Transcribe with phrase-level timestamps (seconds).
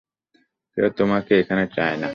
[0.77, 2.09] কেউ তোমাকে এখানে চায় না।